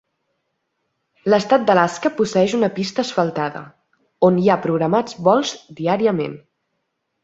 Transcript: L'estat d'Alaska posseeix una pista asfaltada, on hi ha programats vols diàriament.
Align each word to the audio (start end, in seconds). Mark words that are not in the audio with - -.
L'estat 1.33 1.67
d'Alaska 1.67 2.11
posseeix 2.23 2.57
una 2.61 2.71
pista 2.79 3.05
asfaltada, 3.05 3.63
on 4.33 4.43
hi 4.43 4.51
ha 4.57 4.61
programats 4.67 5.23
vols 5.31 5.57
diàriament. 5.83 6.41